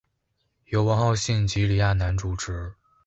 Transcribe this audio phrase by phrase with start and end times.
[0.65, 2.73] 由王浩信及李亚男主持。